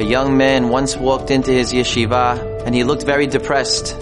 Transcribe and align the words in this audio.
A 0.00 0.02
young 0.02 0.38
man 0.38 0.70
once 0.70 0.96
walked 0.96 1.30
into 1.30 1.50
his 1.50 1.74
yeshiva 1.74 2.64
and 2.64 2.74
he 2.74 2.84
looked 2.84 3.02
very 3.02 3.26
depressed. 3.26 3.94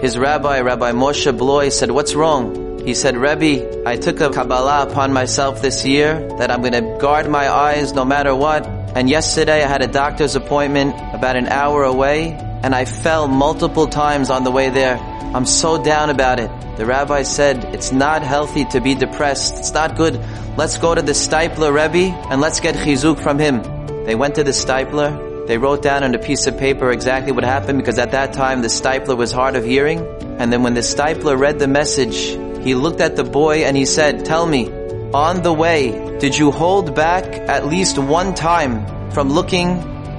His 0.00 0.16
rabbi, 0.16 0.60
Rabbi 0.60 0.92
Moshe 0.92 1.36
Bloy, 1.36 1.70
said, 1.70 1.90
what's 1.90 2.14
wrong? 2.14 2.86
He 2.86 2.94
said, 2.94 3.16
Rebbe, 3.16 3.82
I 3.84 3.96
took 3.96 4.20
a 4.20 4.30
Kabbalah 4.30 4.86
upon 4.88 5.12
myself 5.12 5.60
this 5.60 5.84
year 5.84 6.28
that 6.38 6.52
I'm 6.52 6.60
going 6.60 6.74
to 6.74 6.98
guard 7.00 7.28
my 7.28 7.50
eyes 7.50 7.92
no 7.92 8.04
matter 8.04 8.32
what. 8.32 8.64
And 8.94 9.10
yesterday 9.10 9.64
I 9.64 9.66
had 9.66 9.82
a 9.82 9.88
doctor's 9.88 10.36
appointment 10.36 10.94
about 11.12 11.34
an 11.34 11.48
hour 11.48 11.82
away 11.82 12.30
and 12.62 12.72
I 12.72 12.84
fell 12.84 13.26
multiple 13.26 13.88
times 13.88 14.30
on 14.30 14.44
the 14.44 14.52
way 14.52 14.70
there. 14.70 14.98
I'm 15.34 15.46
so 15.46 15.82
down 15.82 16.10
about 16.10 16.38
it. 16.38 16.48
The 16.76 16.86
rabbi 16.86 17.24
said, 17.24 17.74
it's 17.74 17.90
not 17.90 18.22
healthy 18.22 18.66
to 18.66 18.80
be 18.80 18.94
depressed. 18.94 19.56
It's 19.56 19.74
not 19.74 19.96
good. 19.96 20.14
Let's 20.56 20.78
go 20.78 20.94
to 20.94 21.02
the 21.02 21.10
Steipler 21.10 21.74
Rebbe 21.74 22.14
and 22.30 22.40
let's 22.40 22.60
get 22.60 22.76
chizuk 22.76 23.20
from 23.20 23.40
him. 23.40 23.64
They 24.04 24.14
went 24.14 24.36
to 24.36 24.44
the 24.44 24.52
Steipler. 24.52 25.29
They 25.50 25.58
wrote 25.58 25.82
down 25.82 26.04
on 26.04 26.14
a 26.14 26.18
piece 26.20 26.46
of 26.46 26.58
paper 26.58 26.92
exactly 26.92 27.32
what 27.32 27.42
happened 27.42 27.78
because 27.78 27.98
at 27.98 28.12
that 28.12 28.34
time 28.34 28.62
the 28.62 28.68
Steipler 28.68 29.16
was 29.16 29.32
hard 29.32 29.56
of 29.56 29.64
hearing. 29.64 29.98
And 30.38 30.52
then 30.52 30.62
when 30.62 30.74
the 30.74 30.80
Steipler 30.80 31.36
read 31.36 31.58
the 31.58 31.66
message, 31.66 32.16
he 32.62 32.76
looked 32.76 33.00
at 33.00 33.16
the 33.16 33.24
boy 33.24 33.64
and 33.64 33.76
he 33.76 33.84
said, 33.84 34.24
tell 34.24 34.46
me, 34.46 34.70
on 35.12 35.42
the 35.42 35.52
way, 35.52 36.18
did 36.20 36.38
you 36.38 36.52
hold 36.52 36.94
back 36.94 37.24
at 37.48 37.66
least 37.66 37.98
one 37.98 38.32
time 38.36 39.10
from 39.10 39.28
looking 39.28 39.70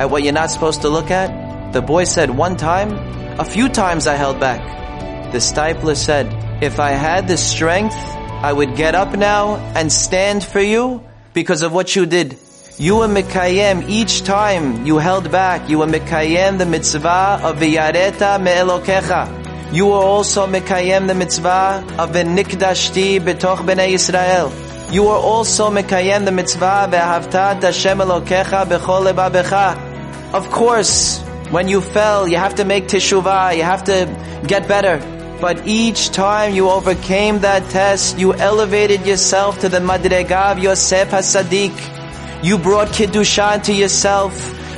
at 0.02 0.10
what 0.10 0.24
you're 0.24 0.34
not 0.34 0.52
supposed 0.52 0.82
to 0.82 0.90
look 0.90 1.10
at? 1.10 1.72
The 1.72 1.82
boy 1.82 2.04
said, 2.04 2.30
one 2.30 2.58
time? 2.58 2.92
A 3.40 3.46
few 3.46 3.70
times 3.70 4.08
I 4.08 4.16
held 4.16 4.38
back. 4.38 5.32
The 5.32 5.38
Steipler 5.38 5.96
said, 5.96 6.28
if 6.62 6.78
I 6.78 6.90
had 6.90 7.30
the 7.30 7.38
strength, 7.38 7.96
I 7.96 8.52
would 8.52 8.76
get 8.76 8.96
up 8.96 9.18
now 9.18 9.56
and 9.78 9.90
stand 9.94 10.44
for 10.44 10.60
you 10.60 11.06
because 11.32 11.62
of 11.62 11.72
what 11.72 11.96
you 11.96 12.06
did. 12.06 12.38
You 12.78 12.96
were 12.96 13.08
Mikayem 13.08 13.90
each 13.90 14.24
time 14.24 14.86
you 14.86 14.98
held 14.98 15.30
back. 15.30 15.70
You 15.70 15.80
were 15.80 15.88
Mikayem 15.88 16.58
the 16.58 16.66
mitzvah 16.66 17.42
of 17.44 17.58
V'yareta 17.58 18.42
me'elokecha. 18.42 19.74
You 19.74 19.88
were 19.88 19.96
also 19.96 20.48
Mikayem 20.48 21.08
the 21.08 21.14
mitzvah 21.14 21.86
of 22.00 22.12
V'nikdashti 22.12 23.20
betoch 23.20 23.58
b'nei 23.58 23.92
Yisrael. 23.92 24.52
You 24.92 25.04
were 25.04 25.10
also 25.10 25.70
Mikayem 25.70 26.24
the 26.24 26.32
mitzvah 26.32 26.88
V'ahavtat 26.90 27.62
Hashem 27.62 27.98
elokecha 27.98 28.66
b'chol 28.66 29.12
lebabecha. 29.12 30.34
Of 30.34 30.50
course, 30.50 31.20
when 31.50 31.68
you 31.68 31.82
fell, 31.82 32.26
you 32.26 32.38
have 32.38 32.56
to 32.56 32.64
make 32.64 32.88
teshuvah, 32.88 33.58
you 33.58 33.64
have 33.64 33.84
to 33.84 34.08
get 34.48 34.70
better. 34.70 34.98
But 35.42 35.68
each 35.68 36.12
time 36.12 36.54
you 36.54 36.70
overcame 36.70 37.40
that 37.40 37.70
test, 37.70 38.18
you 38.18 38.34
elevated 38.34 39.06
yourself 39.06 39.60
to 39.60 39.70
the 39.70 39.80
Madregav 39.80 40.62
Yosef 40.62 41.12
HaSadiq. 41.12 42.01
You 42.44 42.58
brought 42.58 42.88
Kedusha 42.88 43.62
to 43.66 43.74
yourself 43.74 44.34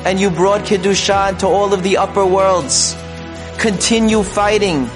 and 0.06 0.20
you 0.20 0.30
brought 0.30 0.66
Kedusha 0.66 1.40
to 1.40 1.48
all 1.48 1.74
of 1.74 1.82
the 1.82 1.96
upper 1.96 2.26
worlds. 2.26 2.94
Continue 3.58 4.22
fighting. 4.24 4.90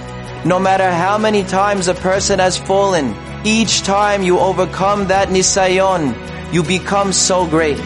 No 0.44 0.60
matter 0.60 0.92
how 0.92 1.18
many 1.18 1.44
times 1.45 1.88
a 1.88 1.94
person 1.94 2.40
has 2.40 2.58
fallen, 2.58 3.16
each 3.45 3.84
time 3.84 4.22
you 4.22 4.38
overcome 4.40 5.08
that 5.08 5.30
nisayon, 5.30 6.14
you 6.54 6.62
become 6.62 7.14
so 7.14 7.48
great. 7.48 7.80